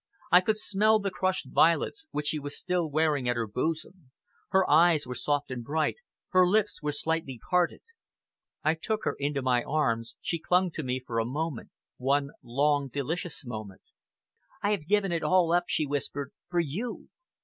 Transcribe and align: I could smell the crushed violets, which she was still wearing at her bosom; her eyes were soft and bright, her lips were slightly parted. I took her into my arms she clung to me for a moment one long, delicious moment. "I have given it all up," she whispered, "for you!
I 0.31 0.41
could 0.41 0.57
smell 0.57 0.97
the 0.97 1.11
crushed 1.11 1.49
violets, 1.51 2.07
which 2.09 2.25
she 2.29 2.39
was 2.39 2.57
still 2.57 2.89
wearing 2.89 3.29
at 3.29 3.35
her 3.35 3.45
bosom; 3.45 4.09
her 4.49 4.67
eyes 4.67 5.05
were 5.05 5.13
soft 5.13 5.51
and 5.51 5.63
bright, 5.63 5.97
her 6.29 6.47
lips 6.47 6.81
were 6.81 6.91
slightly 6.91 7.39
parted. 7.51 7.83
I 8.63 8.73
took 8.73 9.03
her 9.03 9.15
into 9.19 9.43
my 9.43 9.61
arms 9.61 10.15
she 10.19 10.39
clung 10.39 10.71
to 10.71 10.81
me 10.81 10.99
for 11.05 11.19
a 11.19 11.23
moment 11.25 11.69
one 11.97 12.31
long, 12.41 12.87
delicious 12.87 13.45
moment. 13.45 13.83
"I 14.63 14.71
have 14.71 14.87
given 14.87 15.11
it 15.11 15.21
all 15.21 15.51
up," 15.51 15.65
she 15.67 15.85
whispered, 15.85 16.31
"for 16.49 16.59
you! 16.59 17.09